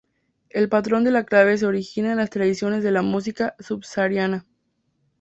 El 0.49 0.67
patrón 0.67 1.03
de 1.03 1.11
la 1.11 1.25
Clave 1.25 1.59
se 1.59 1.67
origina 1.67 2.09
en 2.09 2.17
las 2.17 2.31
tradiciones 2.31 2.81
de 2.83 2.89
la 2.89 3.03
música 3.03 3.53
sub-sahariana. 3.59 4.47